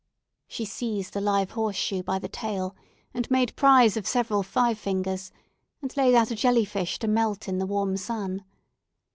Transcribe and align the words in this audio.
She 0.47 0.65
seized 0.65 1.15
a 1.15 1.21
live 1.21 1.51
horse 1.51 1.75
shoe 1.75 2.01
by 2.01 2.17
the 2.17 2.27
tail, 2.27 2.75
and 3.13 3.29
made 3.29 3.55
prize 3.55 3.95
of 3.95 4.07
several 4.07 4.41
five 4.41 4.79
fingers, 4.79 5.31
and 5.79 5.95
laid 5.95 6.15
out 6.15 6.31
a 6.31 6.35
jelly 6.35 6.65
fish 6.65 6.97
to 6.97 7.07
melt 7.07 7.47
in 7.47 7.59
the 7.59 7.67
warm 7.67 7.95
sun. 7.97 8.43